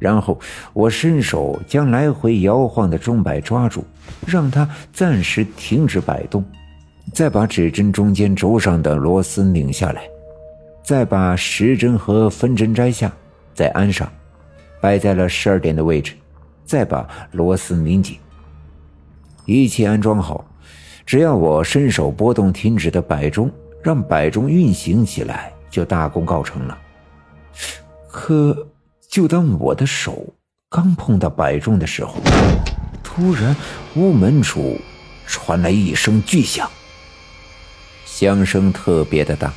[0.00, 0.40] 然后
[0.72, 3.84] 我伸手将来回摇晃的钟摆抓住，
[4.26, 6.42] 让它暂时停止摆动，
[7.12, 10.02] 再把指针中间轴上的螺丝拧下来，
[10.82, 13.12] 再把时针和分针摘下，
[13.54, 14.10] 再安上，
[14.80, 16.14] 摆在了十二点的位置，
[16.64, 18.16] 再把螺丝拧紧。
[19.44, 20.42] 一切安装好，
[21.04, 23.50] 只要我伸手拨动停止的摆钟，
[23.82, 26.78] 让摆钟运行起来，就大功告成了。
[28.08, 28.66] 可。
[29.10, 30.24] 就当我的手
[30.70, 32.14] 刚碰到摆钟的时候，
[33.02, 33.56] 突然
[33.96, 34.80] 屋门处
[35.26, 36.70] 传来一声巨响，
[38.06, 39.52] 响声特别的大，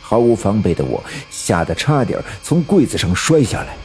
[0.00, 3.76] 毫无防备的我吓得差点从柜子上摔下来。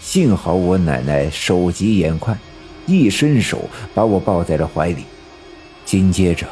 [0.00, 2.38] 幸好我奶奶手疾眼快，
[2.86, 5.02] 一伸手把我抱在了怀里。
[5.84, 6.46] 紧接着，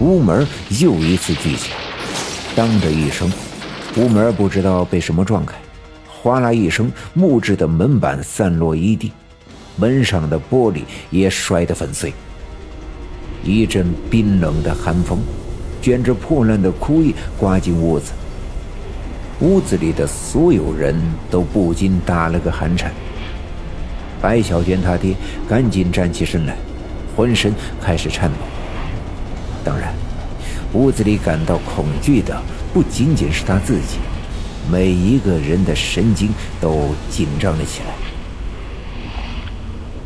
[0.00, 0.46] 屋门
[0.80, 1.70] 又一次巨响，
[2.56, 3.30] 当的一声，
[3.96, 5.54] 屋门不知道被什么撞开。
[6.28, 9.12] 哗啦一声，木质的门板散落一地，
[9.76, 12.12] 门上的玻璃也摔得粉碎。
[13.42, 15.20] 一阵冰冷的寒风，
[15.80, 18.12] 卷着破烂的枯叶刮进屋子。
[19.40, 20.94] 屋子里的所有人
[21.30, 22.92] 都不禁打了个寒颤。
[24.20, 25.14] 白小娟她爹
[25.48, 26.54] 赶紧站起身来，
[27.16, 28.36] 浑身开始颤抖。
[29.64, 29.94] 当然，
[30.74, 32.38] 屋子里感到恐惧的
[32.74, 33.96] 不仅仅是他自己。
[34.70, 36.30] 每一个人的神经
[36.60, 37.94] 都紧张了起来。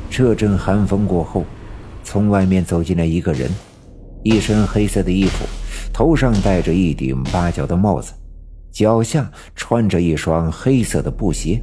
[0.09, 1.45] 这阵寒风过后，
[2.05, 3.51] 从外面走进来一个人，
[4.23, 5.45] 一身黑色的衣服，
[5.93, 8.13] 头上戴着一顶八角的帽子，
[8.71, 11.61] 脚下穿着一双黑色的布鞋，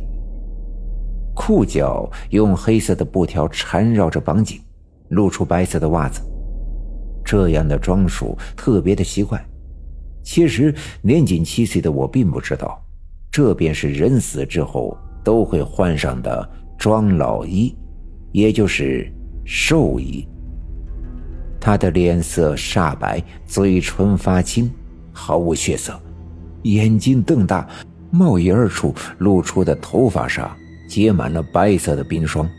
[1.35, 4.59] 裤脚用黑色的布条缠绕着绑紧，
[5.09, 6.21] 露出白色的袜子。
[7.23, 9.39] 这样的装束特别的奇怪。
[10.23, 12.83] 其实年仅七岁的我并不知道。
[13.31, 17.75] 这便是人死之后都会换上的装老衣，
[18.31, 19.07] 也就是
[19.45, 20.27] 寿衣。
[21.59, 24.71] 他的脸色煞白，嘴唇发青，
[25.11, 25.99] 毫无血色，
[26.63, 27.67] 眼睛瞪大，
[28.09, 30.55] 帽檐处露出的头发上
[30.87, 32.49] 结满了白色的冰霜。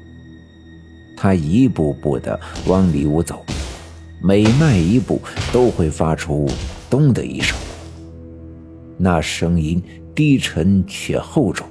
[1.16, 3.44] 他一步步的往里屋走，
[4.22, 5.20] 每迈一步
[5.52, 6.48] 都会发出
[6.88, 7.58] “咚”的一声，
[8.96, 9.82] 那声音。
[10.20, 11.66] 低沉且厚重，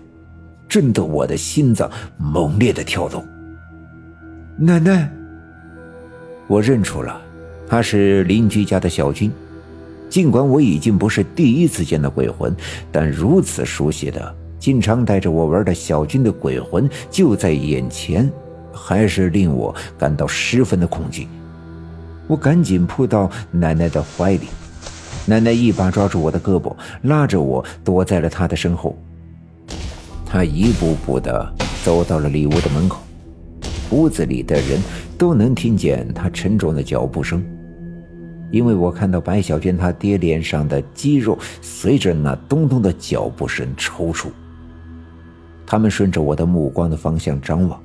[0.68, 1.88] 震得我的心脏
[2.18, 3.24] 猛烈的跳动。
[4.58, 5.08] 奶奶，
[6.48, 7.22] 我认出了，
[7.68, 9.32] 她是邻居家的小军。
[10.10, 12.52] 尽管我已经不是第一次见到鬼魂，
[12.92, 18.28] 但如此熟悉的、经常带着我玩的小军的鬼魂就在眼前，
[18.74, 21.28] 还是令我感到十分的恐惧。
[22.26, 24.48] 我赶紧扑到奶奶的怀里。
[25.30, 28.98] 奶奶一把抓住我的胳膊，拉着我躲在了她的身后。
[30.26, 31.54] 她一步步地
[31.84, 33.00] 走到了里屋的门口，
[33.92, 34.82] 屋子里的人
[35.20, 37.46] 都能听见她沉重的脚步声，
[38.52, 44.30] 因为我看到白小娟她爹脸上的肌肉随着那咚咚的脚步声抽搐。
[45.64, 47.80] 他们顺着我的目光的方向张望，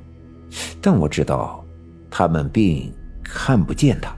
[0.80, 1.62] 但我知道，
[2.10, 2.90] 他们并
[3.22, 4.16] 看不见他。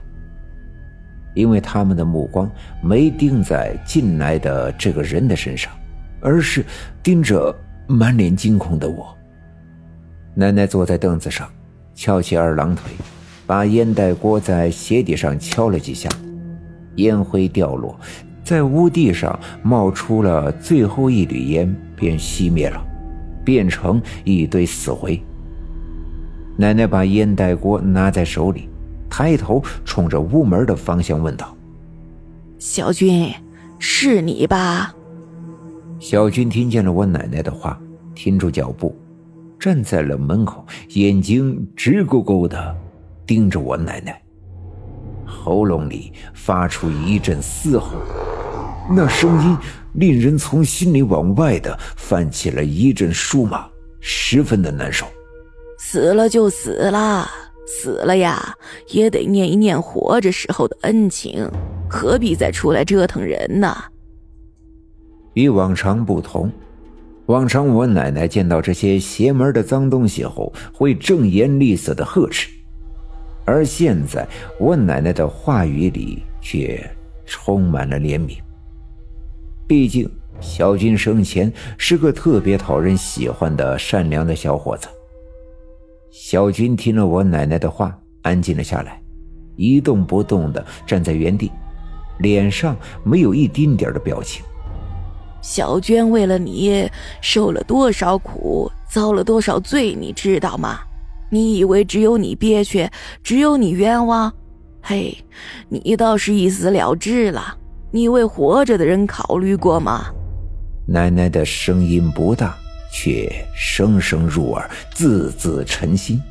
[1.37, 2.49] 因为他们的目光
[2.81, 5.71] 没盯在进来的这个人的身上，
[6.19, 6.65] 而是
[7.03, 7.55] 盯着
[7.85, 9.15] 满脸惊恐的我。
[10.33, 11.47] 奶奶坐在凳子上，
[11.93, 12.91] 翘起二郎腿，
[13.45, 16.09] 把烟袋锅在鞋底上敲了几下，
[16.95, 17.95] 烟灰掉落，
[18.43, 22.83] 在屋地上冒出了最后一缕烟，便熄灭了，
[23.45, 25.21] 变成一堆死灰。
[26.57, 28.67] 奶奶把烟袋锅拿在手里。
[29.17, 31.57] 抬头冲着屋门的方向问道
[32.59, 33.33] ：“小军，
[33.79, 34.93] 是你吧？”
[35.97, 37.81] 小军听见了我奶奶的话，
[38.13, 38.95] 停住脚步，
[39.59, 42.77] 站在了门口，眼睛直勾勾的
[43.25, 44.21] 盯着我奶奶，
[45.25, 47.97] 喉咙里发出一阵嘶吼，
[48.87, 49.57] 那声音
[49.93, 53.67] 令人从心里往外的泛起了一阵酥麻，
[53.99, 55.07] 十分的难受。
[55.79, 57.27] 死了就死了。
[57.67, 58.55] 死了呀，
[58.87, 61.47] 也得念一念活着时候的恩情，
[61.89, 63.75] 何必再出来折腾人呢？
[65.33, 66.49] 与往常不同，
[67.27, 72.49] 往常我奶奶见到这些邪门的脏东西后，会正颜厉色的呵斥，
[73.45, 74.25] 而现在
[74.59, 76.83] 我奶奶的话语里却
[77.25, 78.37] 充满了怜悯。
[79.67, 80.09] 毕竟
[80.39, 84.87] 小军生前是个特别讨人喜欢的善良的小伙子。
[86.19, 88.99] 小军听了我奶奶的话，安静了下来，
[89.55, 91.51] 一动不动地站在原地，
[92.17, 94.43] 脸上没有一丁点的表情。
[95.43, 96.89] 小娟为了你
[97.21, 100.79] 受了多少苦，遭了多少罪，你知道吗？
[101.29, 102.89] 你以为只有你憋屈，
[103.21, 104.33] 只有你冤枉？
[104.81, 105.15] 嘿，
[105.69, 107.55] 你倒是一死了之了。
[107.91, 110.07] 你为活着的人考虑过吗？
[110.87, 112.57] 奶奶的声音不大，
[112.91, 116.21] 却声声入耳，字字沉心。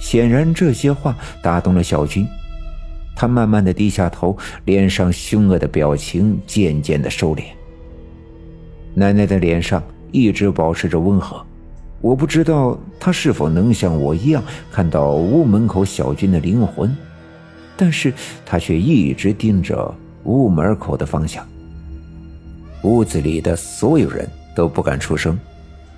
[0.00, 2.26] 显然这些话打动了小军，
[3.16, 7.44] 他慢慢的低下头，脸上凶恶的表情渐渐的收敛。
[8.94, 9.82] 奶奶的脸上
[10.12, 11.44] 一直保持着温和，
[12.00, 16.94] 我不知道她是否能像我一样看到屋门口小军的灵魂，
[17.76, 18.12] 但是
[18.44, 19.94] 她却一直盯着。
[20.26, 21.46] 屋门口的方向，
[22.82, 24.26] 屋子里的所有人
[24.56, 25.38] 都不敢出声，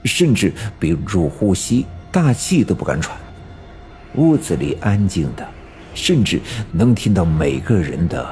[0.06, 3.18] 甚至屏住呼吸，大气都不敢喘。
[4.14, 5.46] 屋子里安静的，
[5.92, 6.40] 甚至
[6.72, 8.26] 能听到每个人的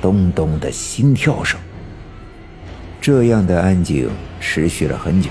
[0.00, 1.60] 咚咚的心跳声。
[3.00, 4.08] 这样的安静
[4.40, 5.28] 持续了很久，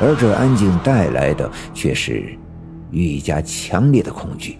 [0.00, 2.36] 而这安静带来的却是
[2.90, 4.58] 愈加强烈的恐惧。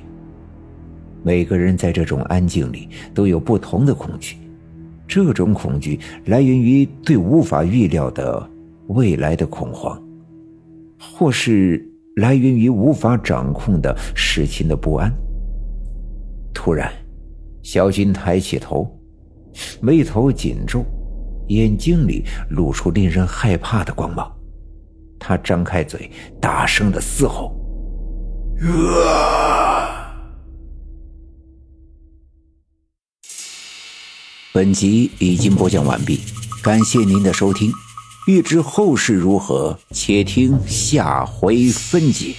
[1.23, 4.37] 每个人在这种安静里都有不同的恐惧。
[5.07, 8.51] 这种恐惧来源于对无法预料的
[8.87, 10.03] 未来的恐慌，
[11.13, 11.85] 或是
[12.17, 15.13] 来源于无法掌控的事情的不安。
[16.53, 16.93] 突然，
[17.63, 18.89] 小军抬起头，
[19.81, 20.85] 眉头紧皱，
[21.49, 24.31] 眼睛里露出令人害怕的光芒。
[25.19, 26.11] 他张开嘴，
[26.41, 27.57] 大声的嘶吼。
[29.07, 30.15] 啊
[34.53, 36.21] 本集已经播讲完毕，
[36.63, 37.73] 感谢您的收听。
[38.27, 42.35] 欲知后事如何，且听下回分解。